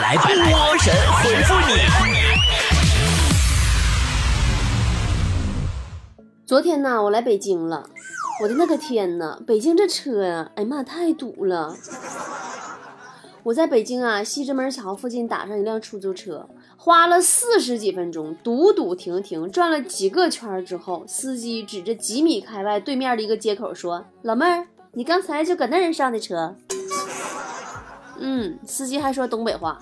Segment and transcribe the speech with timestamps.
[0.00, 0.26] 来波
[0.78, 1.74] 神回复你。
[6.46, 7.84] 昨天呢，我来北京了，
[8.42, 11.76] 我的那个天呐，北京这车呀，哎呀妈，太堵了。
[13.42, 16.48] 我在北京啊，西直门桥附近打上一辆出租车，
[16.78, 26.56] 花了四十几分钟，堵堵停停，转了几个圈之后，司机指着几米开外对面的一个街口说：“老妹儿，你刚才就搁那儿上的车？”
[28.20, 29.78] 嗯，司机还说东北话。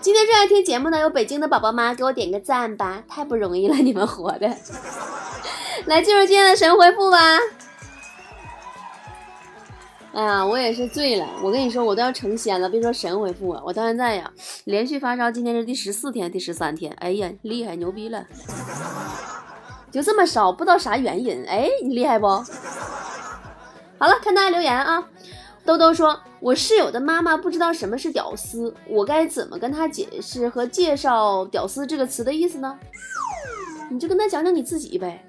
[0.00, 1.92] 今天正在听节目的有北京的宝宝吗？
[1.92, 4.48] 给我点个赞吧，太不容易了，你们活的。
[5.86, 7.18] 来进入今天的神回复吧。
[10.12, 11.26] 哎呀，我也是醉了。
[11.42, 14.30] 我跟你说，我都要成仙了，别说神回复啊，我到现在呀，
[14.64, 16.92] 连续发烧，今天是第十四天、第十三天。
[16.98, 18.26] 哎呀，厉害，牛逼了！
[19.90, 21.44] 就这么烧，不知道啥原因。
[21.48, 22.26] 哎，你厉害不？
[22.26, 25.08] 好了，看大家留言啊。
[25.64, 32.78] 兜兜说，我室友的妈妈不知道什么是屌丝，我该怎么跟她解释和介绍“屌丝”这个词的意思呢？
[33.88, 35.24] 你就跟他讲讲你自己呗。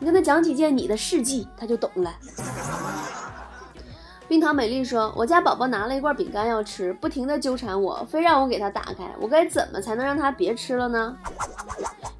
[0.00, 2.14] 你跟他讲几件你的事迹，他就懂了。
[4.26, 9.04] 冰糖美丽说：“我家宝宝拿了一罐饼干要吃，不停的纠缠我，非让我给他打开。
[9.20, 11.16] 我该怎么才能让他别吃了呢？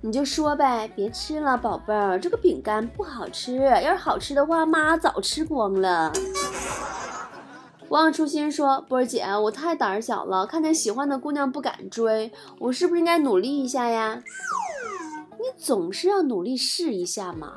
[0.00, 3.56] 你就说呗，别吃了，宝贝儿，这个饼干不好吃。
[3.56, 6.12] 要是好吃的话，妈早吃光了。”
[7.88, 14.22] 不忘初心说：“波儿姐，我太胆小了，看见喜欢的姑娘不敢追，我是不是应该努力一下呀？
[15.38, 17.54] 你总是要努力试一下嘛。”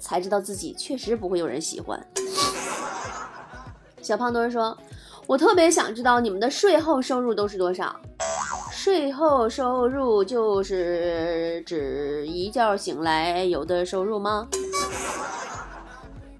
[0.00, 2.04] 才知道自己确实不会有人喜欢。
[4.02, 4.76] 小胖墩说
[5.26, 7.94] ：“我特别想知道你们的税后收入都是多少？
[8.84, 14.46] 税后收入就是指一觉醒来有的收入吗？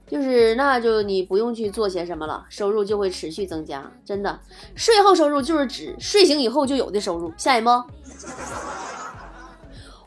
[0.07, 3.91] 就是那就你不用去做些什么了，收入就会持续增加。
[4.05, 4.39] 真的，
[4.75, 7.33] 税后收入就是指睡醒以后就有的收入。
[7.39, 7.83] 下一幕。”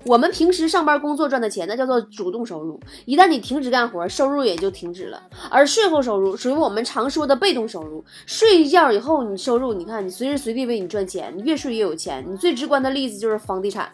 [0.07, 2.79] 我们平时上班工作赚的钱，那叫做主动收入。
[3.05, 5.21] 一旦你停止干活，收入也就停止了。
[5.49, 8.03] 而税后收入属于我们常说的被动收入。
[8.25, 12.25] 睡一觉以后，你收入，你看你随时随地为你赚钱，你越睡越有钱。
[12.25, 13.89] 你最直观的例子就是房地产。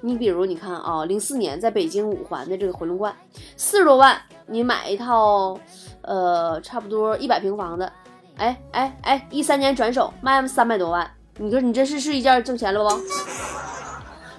[0.00, 3.14] 你比如，你看啊，零四年在北京五环的这个回龙观，
[3.56, 5.56] 四十多万，你买一套，
[6.00, 7.92] 呃，差不多一百平房的，
[8.36, 11.08] 哎哎哎，一三年转手卖三百多万，
[11.38, 13.00] 你说你这是是一件挣钱了不？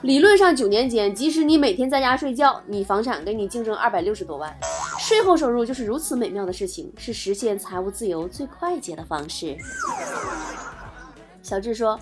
[0.04, 4.54] 理论上九年间，即使你每天在家睡觉，你房产给你净挣二百六十多万，
[5.00, 9.58] 税后收入就是如此美妙的事情，是实现财务自由最快捷的方式。
[11.42, 11.98] 小智说：“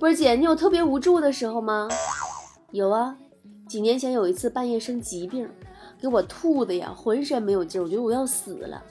[0.00, 1.90] 波儿姐，你有特别无助的时候吗？”
[2.72, 3.14] 有啊，
[3.68, 5.46] 几年前有一次半夜生疾病。
[6.02, 8.82] 给我吐的呀，浑身没有劲儿，我觉得我要死了。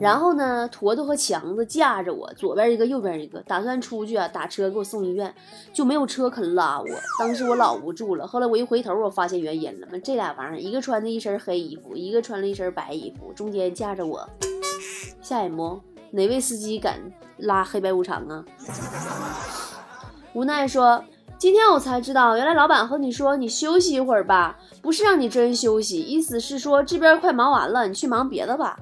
[0.00, 5.34] 然后呢，坨坨和强子架着我，左边一个，右边一个，打算出去啊，打车给我送医院，
[5.74, 6.86] 就没有车肯拉我。
[7.18, 8.26] 当时我老无助了。
[8.26, 14.26] 后来我一回头，我发现原因了嘛，这俩玩意儿，一个穿的一身黑衣服，一个穿了一身白衣服，中间架着我。
[15.20, 15.78] 下一幕，
[16.12, 16.98] 哪位司机敢
[17.36, 18.42] 拉黑白无常啊？
[20.32, 21.04] 无奈说。
[21.38, 28.76] 今天我才知道，原来老板和你说你休息一会儿吧，不是让你真休息，意思是说这边快忙完了，你去忙别的吧。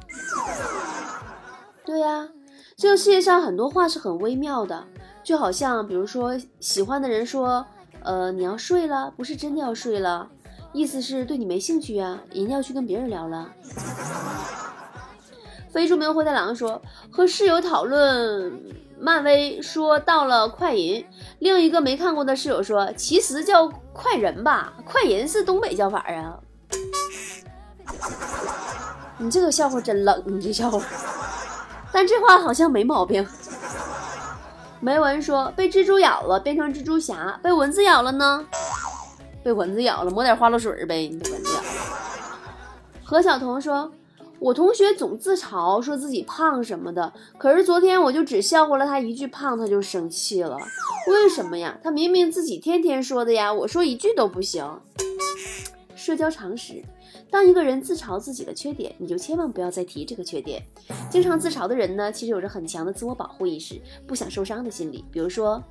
[1.84, 2.26] 对呀，
[2.74, 4.84] 这个世界上很多话是很微妙的，
[5.22, 7.66] 就好像比如说喜欢的人说，
[8.02, 10.26] 呃，你要睡了，不是真的要睡了，
[10.72, 13.52] 意思是对你没兴趣啊，人家要去跟别人聊了。
[15.68, 16.80] 非著名灰太狼说
[17.10, 18.58] 和室友讨论。
[18.98, 21.06] 漫威说到了快银，
[21.38, 26.38] 另一个没看过的室友说，其实叫快人吧，快银是东北叫法啊。
[29.18, 30.82] 你这个笑话真冷，你这笑话，
[31.92, 33.26] 但这话好像没毛病。
[34.80, 38.44] 梅文说被蜘蛛咬了变成蜘蛛侠，被蚊子咬了呢？
[39.42, 41.66] 被蚊子咬了抹点花露水呗，你被蚊子咬了。
[43.04, 43.92] 何小彤说。
[44.38, 50.56] 我同学总自嘲说自己胖什么的，可是昨天我就只笑话了他一句胖，他就生气了。
[51.08, 51.78] 为什么呀？
[51.82, 53.52] 他明明自己天天说的呀。
[53.52, 54.64] 我说一句都不行。
[55.94, 56.84] 社交常识：
[57.30, 60.62] 当一个人自嘲自己的缺点，你就千万不要再提这个缺点。
[61.10, 65.04] 经常自嘲的人呢，其实有着很强的自我保护意识，不想受伤的心理。
[65.10, 65.62] 比如说，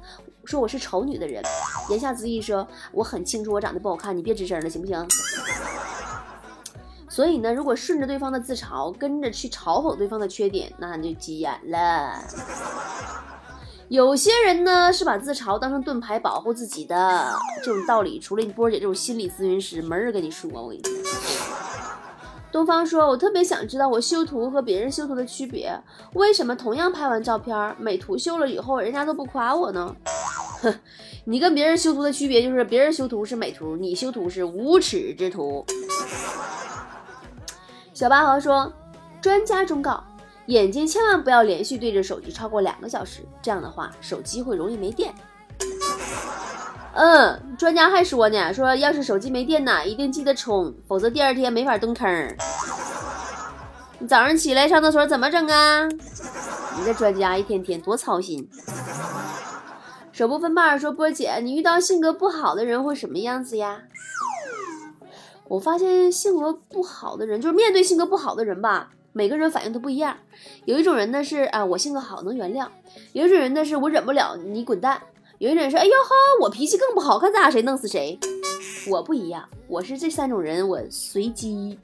[0.43, 1.41] 说我是丑女的人，
[1.89, 5.07] 言下之意说我很清楚我长得不好看，你别吱声了，行不行？
[7.15, 12.21] 所以呢，如果顺着对方的自嘲，跟着去嘲讽对方的缺点，那你就急眼了。
[13.87, 17.33] 有些人呢是把自嘲当成盾牌保护自己的，
[17.63, 20.51] 这种道理除了你波姐这种心理咨询师，没人跟你说。
[20.51, 20.91] 我跟你说，
[22.51, 25.73] 东方说：“我特别想知道我修图和别人修图的区别，
[26.15, 29.95] 为什么同样拍完照片，美图秀了以后，人家都不夸我呢？”
[30.61, 30.75] 哼，
[31.23, 35.65] 你跟别人修图的区别就是，别人修图是美图，你修图是无耻之徒。
[37.95, 38.69] 小八和说
[39.21, 40.03] ：“专家忠告，
[40.47, 45.13] 眼睛千万不要连续对着手机超过两个小时，这样的话手机会容易没电。”
[46.93, 52.35] 嗯，专家还说呢，说要是手机没电呢，一定记得充，否则第二天没法蹲坑。
[53.99, 55.87] 你早上起来上厕所怎么整啊？
[55.87, 58.49] 你这专家一天天多操心。
[60.11, 63.83] 手不分瓣说波姐，你遇到性格不好的人会什么样子呀？
[65.47, 70.17] 我发现性格不好的人，就是面对性格不好的人吧，每个人反应都不一样。
[70.65, 72.67] 有一种人呢是啊，我性格好能原谅；
[73.13, 75.01] 有一种人呢是我忍不了，你滚蛋。
[75.37, 78.17] 有一种人说：“哎呦呵，我脾气更不好，看咱俩谁弄死谁。”
[78.89, 81.77] 我不一样，我是这三种人，我随机。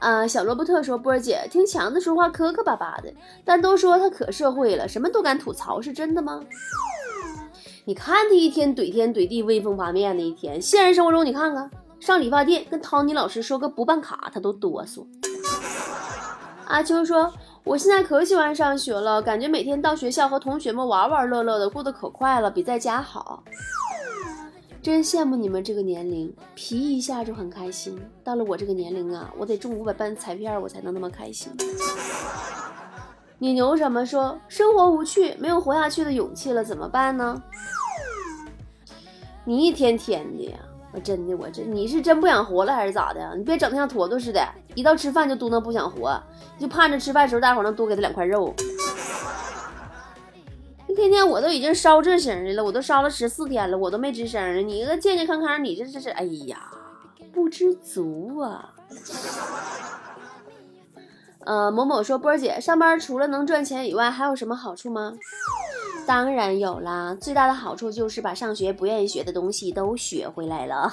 [0.00, 3.14] 啊，小罗伯特说：“波儿姐，听强子说话磕磕巴巴的，
[3.44, 6.42] 但都说他可社会了，什么都敢吐槽，是真的吗？”
[7.84, 15.06] 你看他一天怼天怼地，威风八面的一天，现实生活中你看看，上理发店跟汤尼老师说个不办卡，他都哆嗦。
[16.66, 17.32] 阿秋说。
[17.62, 23.44] 我现在可喜欢上学了，感觉每天到学校和同学们玩玩乐乐的，过得可快了，比在家好。
[24.82, 28.00] 真羡慕你们这个年龄，皮一下就很开心。
[28.24, 31.52] 到了我这个年龄啊，我得中五百万彩票，我才能那么开心。
[33.42, 34.04] 你牛什么？
[34.04, 37.42] 说生活无趣，没有活下去的勇气了，怎么办呢？
[39.44, 40.58] 你一天天的呀。
[40.92, 43.34] 我真的，我这你是真不想活了还是咋的？
[43.36, 46.20] 你别整的像坨坨似的，一到吃饭就嘟囔不想活，
[46.58, 48.54] 就盼着吃饭时候大伙能多给他两块肉。
[50.86, 54.60] 一天天我都已经烧这声的了，我都烧了十四天了，我都没吱声呢。
[54.60, 56.58] 你个健健康康，你这这是，哎呀，
[57.32, 58.74] 不知足啊。
[61.46, 65.14] 呃，某某说波儿姐上班除了能赚钱以外，还有什么好处吗？
[66.06, 70.92] 当然有啦，最大的好处就是把上学不愿意学的东西都学回来了。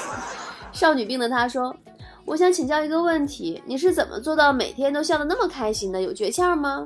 [0.72, 1.74] 少女病的她说
[2.24, 6.00] ：“我想请教一个问题，你是怎么做到每天都笑得那么开心的？
[6.00, 6.84] 有诀窍吗？”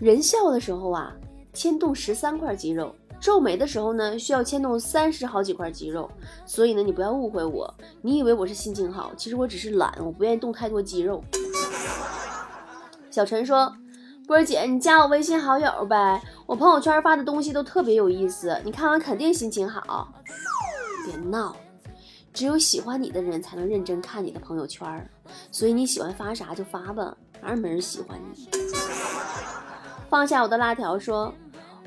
[0.00, 1.12] 人笑的时候啊，
[1.52, 2.88] 牵动十三块肌肉；
[3.20, 6.10] 皱眉的时候呢，需要牵动三十好几块肌肉。
[6.46, 7.72] 所以呢，你不要误会我，
[8.02, 11.22] 你以为我是心情好，其实我只是懒，我不愿意动太多肌肉。
[13.10, 13.72] 小陈说。
[14.26, 20.12] 波儿姐，你加我微信好友呗，我朋友圈发的东西都特别有意思，你看完肯定心情好。
[21.06, 21.56] 别闹，
[22.30, 25.08] 只有喜欢你的人才能认真看你的朋友圈，
[25.50, 28.50] 所以你喜欢发啥就发吧，反正没人喜欢你。
[30.10, 31.32] 放下我的辣条说，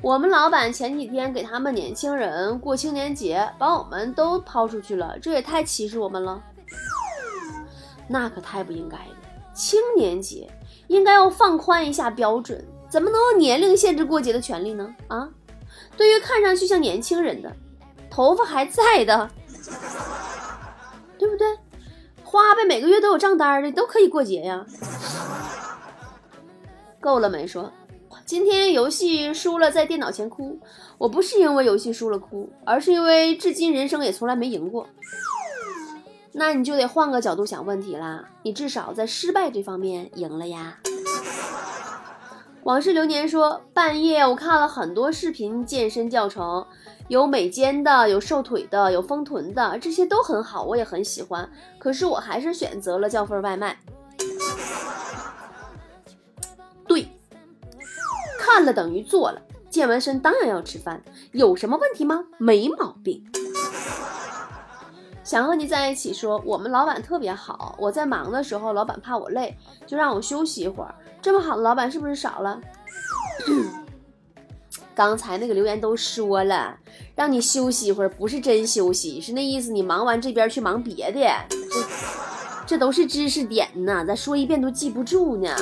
[0.02, 6.42] 我们老板前几天给他们年轻人过青年节，把我们都抛出去了，这也太歧视我们了。
[8.08, 9.16] 那可太不应该了，
[9.54, 10.50] 青年节。
[10.88, 14.94] 应该要放宽一下标准，怎么能用年龄限制过节的权利呢？
[15.08, 15.26] 啊，
[15.96, 17.50] 对于看上去像年轻人的，
[18.10, 19.30] 头发还在的，
[21.16, 21.46] 对不对？
[22.24, 24.66] 花呗每个月都有账单的，都可以过节呀。
[27.00, 27.46] 够了没？
[27.46, 27.72] 说
[28.24, 30.58] 今天游戏输了，在电脑前哭。
[30.98, 34.86] 我不是因为游戏输了哭，而是因为至今人生也从来没赢过。
[36.32, 40.78] 那你就得换个角度想问题啦，你至少在失败这方面赢了呀。
[42.62, 46.64] 往事流年说，半夜我看了很多视频健身教程，
[47.08, 51.50] 有美肩的，有瘦腿的，有丰臀的，这些都很好，我也很喜欢。
[51.78, 53.76] 可是我还是选择了叫份外卖。
[58.54, 59.40] 看了等于做了，
[59.70, 62.26] 健完身当然要吃饭，有什么问题吗？
[62.36, 63.24] 没毛病。
[65.24, 67.74] 想和你在一起，说我们老板特别好。
[67.78, 69.56] 我在忙的时候，老板怕我累，
[69.86, 70.94] 就让我休息一会儿。
[71.22, 72.60] 这么好的老板是不是少了？
[74.94, 76.76] 刚才那个留言都说了，
[77.14, 79.72] 让你休息一会儿，不是真休息，是那意思。
[79.72, 81.56] 你忙完这边去忙别的，这
[82.66, 85.56] 这都是知识点呢，咱说一遍都记不住呢。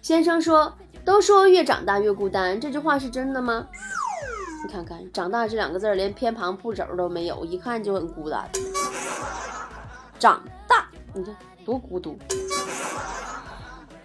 [0.00, 0.72] 先生说，
[1.06, 3.68] 都说越长大越孤单，这句话是真的吗？
[4.64, 8.44] 你看看“长大”这两个字连偏旁部首都没有，一看就很孤单。
[10.18, 12.18] 长大，你看多孤独。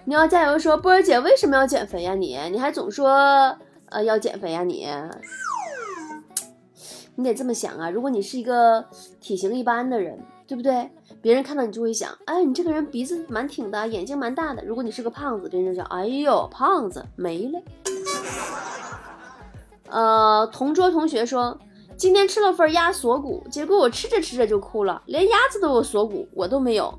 [0.05, 2.13] 你要加油，说波儿姐为什么要减肥呀？
[2.13, 3.57] 你你还总说
[3.89, 4.63] 呃要减肥呀？
[4.63, 4.87] 你
[7.15, 7.89] 你得这么想啊！
[7.89, 8.85] 如果你是一个
[9.19, 10.91] 体型一般的人，对不对？
[11.21, 14.65] 别人看到你就会想，哎，你这个人鼻子蛮挺的，眼睛蛮大的。
[14.65, 17.61] 如果你是个胖子，别人就想，哎呦，胖子没了。
[19.89, 21.59] 呃，同桌同学说，
[21.95, 26.93] 今天吃了份鸭锁骨，结果我吃着吃着就哭了，连鸭子都有锁骨，我都没有。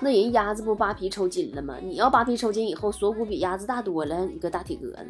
[0.00, 1.76] 那人鸭子不扒皮抽筋了吗？
[1.82, 5.04] 你要扒皮抽筋以后，锁骨比鸭子大多了，一个大铁疙瘩。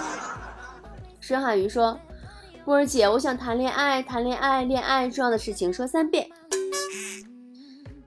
[1.20, 1.98] 沈海鱼说
[2.64, 6.28] ：“波儿姐，我想谈恋爱，谈恋爱，恋爱重要的事情说三遍。”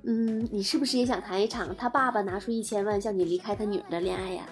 [0.05, 4.43] 嗯，你是不是也想谈一场他爸爸拿出一千万叫你离开他女儿的恋爱呀？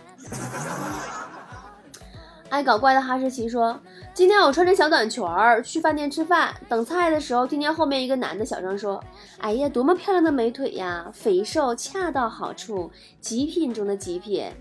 [2.49, 3.79] 爱搞怪的哈士奇说
[4.13, 9.01] ：“今天我穿着小短裙儿去饭店吃饭，等菜的时候，听见后面一个男的小声说
[9.39, 12.91] ：‘哎呀，多么漂亮的美腿呀，肥瘦恰到好处，
[13.21, 14.51] 极品中的极品。’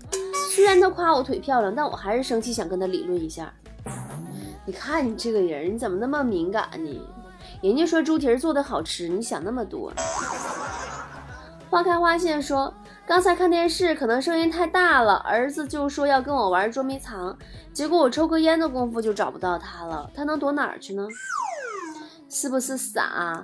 [0.55, 3.53] 虽然他夸我腿漂亮，但我还是生气，想跟他理论一下。
[4.65, 7.01] 你看你这个人，你怎么那么敏感呢？
[7.61, 9.91] 人家说猪蹄儿做的好吃，你想那么多。”
[11.69, 12.73] 花开花谢说。
[13.07, 17.37] 刚才看电视，可能声音太大了，儿子就说要跟我玩捉迷藏，
[17.73, 21.05] 结果我抽根烟的功夫就找不到他了，他能躲哪儿去呢？
[22.29, 23.43] 是不是傻？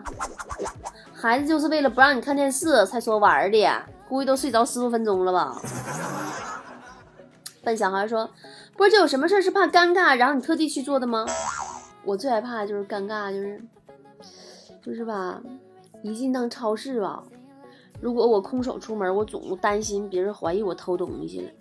[1.14, 3.68] 孩子就是为了不让你看电视才说玩的，
[4.08, 5.62] 估计都睡着十多分钟了吧？
[7.68, 8.30] 笨小孩说
[8.78, 11.26] ：“波姐有什么事是怕尴尬，然后你特地去做的吗？”
[12.06, 13.62] 我最害怕就是尴尬，就是
[14.82, 15.42] 就是吧，
[16.02, 17.22] 一进趟超市吧。
[18.00, 21.52] 如果我空手出门，我总担心别人怀疑我偷东西了。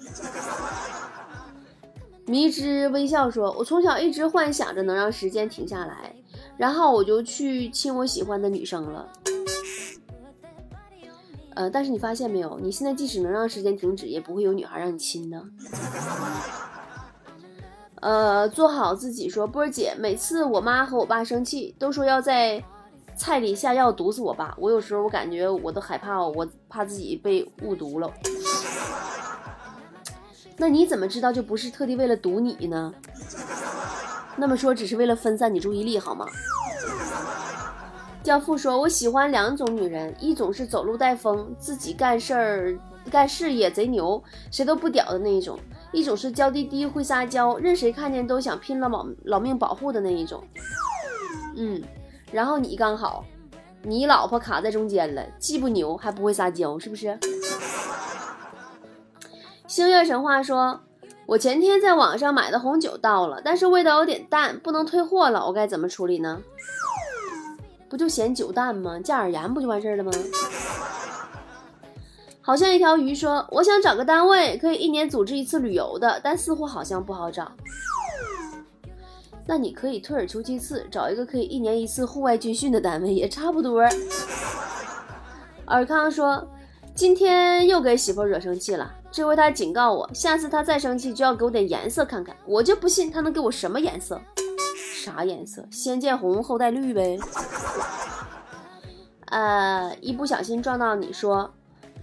[2.27, 6.15] 迷之微笑说：“我从小一直幻想着能让时间停下来，
[6.57, 9.09] 然后我就去亲我喜欢的女生了。
[11.57, 12.61] 呃，但是你发现没有？
[12.61, 15.43] 你现在即使能让时间停止，也不会有女孩让你亲的。
[17.97, 22.63] 呃，做好自己说，波儿姐，每次我妈和我爸生气，都说要在。”
[23.19, 28.13] 菜里下药毒死我爸，我有时候我感觉我都害怕，我怕自己被误毒了。
[30.59, 32.93] 那你怎么知道就不是特地为了毒你呢？
[34.37, 36.27] 那么说只是为了分散你注意力好吗？
[38.27, 42.77] 教父说，我喜欢两种女人，一种是走路带风，自己干事儿
[43.09, 45.57] 干事业贼牛，谁都不屌的那一种；
[45.93, 50.43] 一种是娇滴滴会撒娇，任谁看见都想拼了老老命保护的那一种。
[51.55, 51.81] 嗯。
[52.33, 53.25] 然后你刚好，
[53.85, 57.17] 你老婆卡在中间了，既不牛还不会撒娇，是不是？
[59.69, 60.81] 星月神话说，
[61.27, 66.43] 我前天在网上买的红酒到了，但是味道有点淡，不能退货了，我该怎么处理呢？
[67.89, 68.99] 不就嫌酒淡吗？
[69.03, 70.13] 加点盐不就完事儿了吗？
[72.41, 77.51] 好像一条鱼说，我想找个单位可以一年组织一次旅游的，但似乎好像不好找。
[79.49, 83.83] 那你可以退而求其次，找一个可以一年一次户外军训的单位，也差不多。
[85.67, 86.47] 尔康说，
[86.95, 92.37] 今天又给媳妇惹生气了，这回他警告我，下次他再生气就要给我点颜色看看。
[92.45, 94.21] 我就不信他能给我什么颜色？
[94.95, 95.67] 啥颜色？
[95.71, 97.19] 先见红后带绿呗。
[99.27, 101.53] 呃，一不小心撞到你说，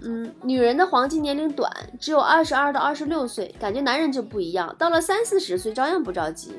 [0.02, 6.54] 嗯，女人的黄金年龄短，只有二十二到二十六岁，感觉男人就不一样，到了三四十岁照样不着急。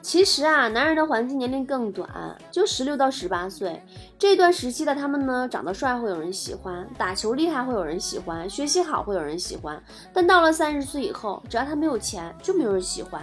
[0.00, 2.08] 其实啊，男人的黄金年龄更短，
[2.50, 3.82] 就十六到十八岁
[4.18, 9.82] 这段时期的他们呢，长得帅会有人喜欢，打球厉害会有人喜欢，学习好会有人喜欢。
[10.14, 13.22] 但到了三十岁以后，只要他没有钱，就没有人喜欢。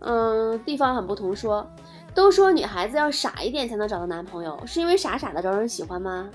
[0.00, 1.66] 嗯，地方很不同，说
[2.16, 6.30] 都说女孩子要傻一点才能找到男朋友，是因为傻傻的招人喜欢吗？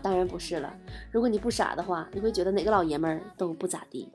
[0.00, 0.72] 当然不是了。
[1.10, 4.08] 如果你不傻的话，你会觉得哪个老爷们儿都不咋地。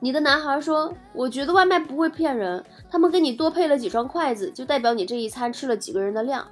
[0.00, 6.48] 你的男孩说：“我觉得外卖不会骗人，他们给你多配了几双筷子，就代表你这一餐吃了几个人的量。”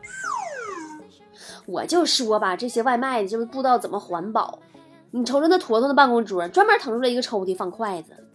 [1.64, 4.58] 我就说吧，这些外卖的就不知道怎么环保。
[5.10, 8.25] 你瞅瞅那坨坨的办公桌，专门腾出来一个抽屉放筷子。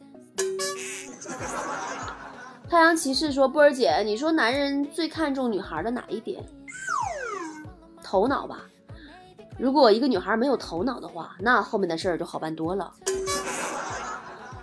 [2.72, 6.42] 太阳骑士说：“波儿姐，你说男人最看重女孩的哪一点？
[8.02, 8.62] 头脑吧。
[9.60, 12.90] 如果一个女孩没有头脑的话，那后面的事儿就好办多了。”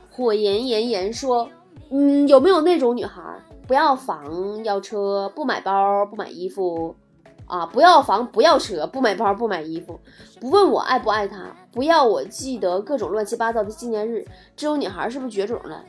[0.08, 1.50] 火炎炎炎说
[1.92, 3.20] ：“嗯，有没有那种女孩，
[3.66, 6.96] 不要房要车，不买包不买衣服，
[7.44, 10.00] 啊，不要房不要车，不买包不买衣服，
[10.40, 15.84] 不问我爱不爱他，不要我记得各种乱七八糟的纪念日，这种女孩是不是绝种了？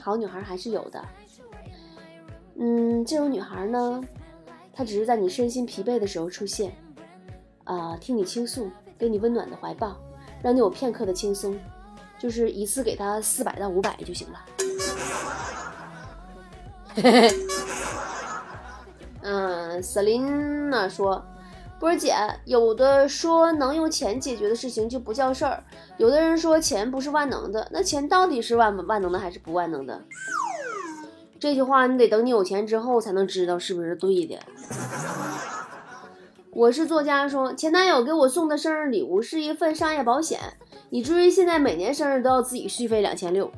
[0.00, 1.04] 好女孩还是有的。
[2.56, 4.00] 嗯，这种女孩呢，
[4.72, 6.72] 她只是在你身心疲惫的时候出现，
[7.64, 9.96] 啊，听你倾诉，给你温暖的怀抱，
[10.42, 11.58] 让你有片刻的轻松。”
[12.18, 14.44] 就是一次给她四百到五百就行了。
[16.94, 17.30] 嘿 嘿
[19.22, 21.24] 嗯，瑟琳娜说
[21.80, 25.64] ：“波姐，有的说能用钱解决的事情就不叫事儿，
[25.96, 30.02] 有的人说钱不是万能的，那钱到底是万万能的还是不万能的？
[31.38, 34.38] 这句话你得等你有钱之后才能知道是不是对的。
[36.50, 40.38] 我是作家说，前男友给我送的生日礼物是一份商业保险，
[40.90, 43.50] 以至于现在每年生日都要自己续费两千六。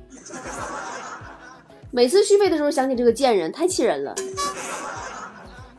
[1.90, 4.14] 每次续费的时候想起这个贱人，太气人了。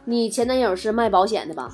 [0.06, 1.72] 你前男友是卖保险的吧？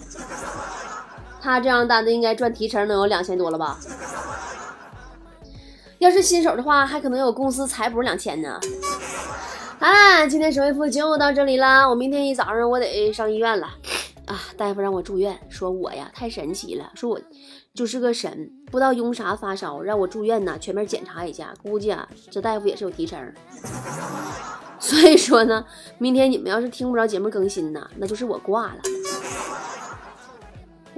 [1.41, 3.77] 他这样单子应该赚提成能有两千多了吧？
[5.99, 8.59] 要是新手的话，还可能有公司财补两千呢。
[9.79, 13.67] 好啦，今天神回复就到这里啦，我明天一早上我得上医院了
[14.25, 14.39] 啊！
[14.55, 17.19] 大夫让我住院，说我呀太神奇了，说我
[17.73, 23.33] 就是个神，不知道用啥发烧，让我住院呢，全面检查一下，估计啊这大夫也是有提成。
[24.79, 25.65] 所以说呢，
[25.97, 28.81] 明天你们要是听不着节目更新呢，那就是我挂了。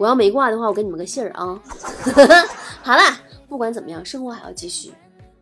[0.01, 1.61] 我要没挂的话，我给你们个信儿啊。
[2.81, 3.03] 好了，
[3.47, 4.91] 不管怎么样，生活还要继续。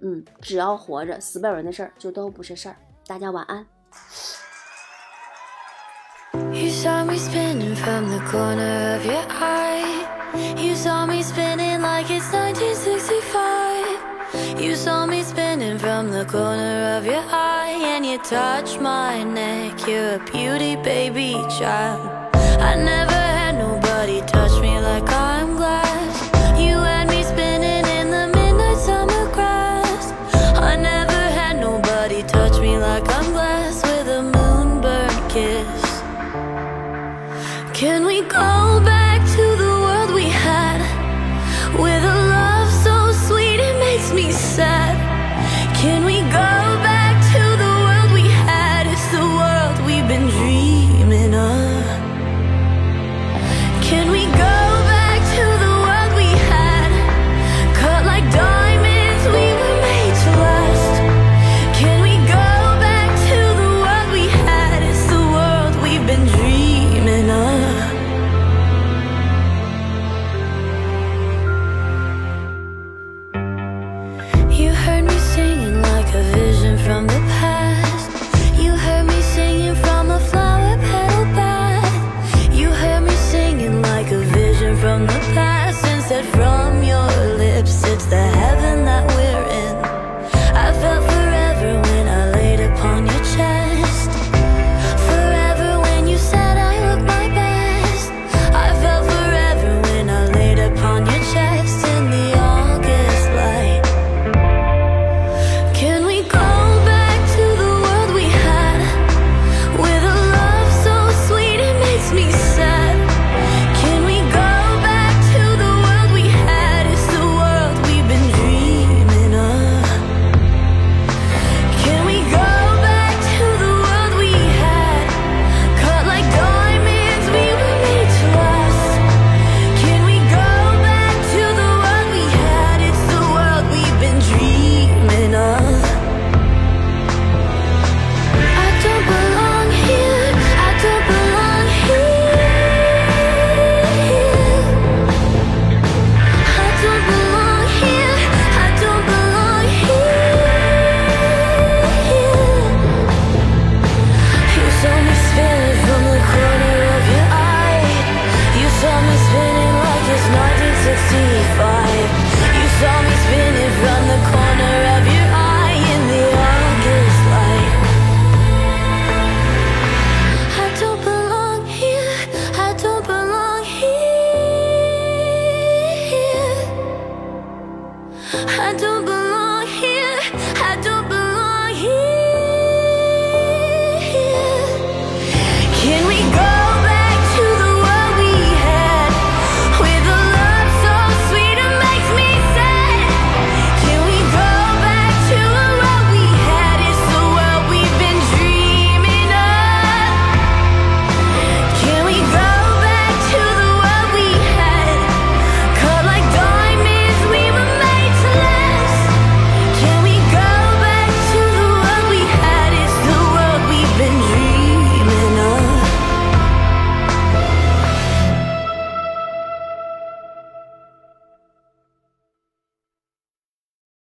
[0.01, 2.75] 嗯，只要活着，死不了人的事儿就都不是事儿。
[3.07, 3.65] 大家晚安。
[6.33, 7.15] You saw me
[11.23, 14.59] spinning like it's 1965.
[14.59, 19.87] You saw me spinning from the corner of your eye And you touched my neck
[19.87, 22.01] You're a beauty, baby child
[22.59, 23.08] I never